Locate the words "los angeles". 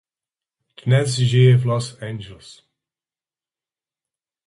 1.65-2.49